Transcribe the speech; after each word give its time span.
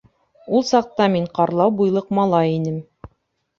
Ул 0.59 0.63
саҡта 0.69 1.09
мин 1.17 1.27
ҡарлау 1.41 1.75
буйлыҡ 1.83 2.11
малай 2.23 2.57
инем. 2.59 2.83